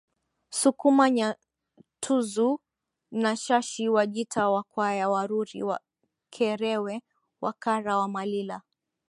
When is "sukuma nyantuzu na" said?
0.59-3.35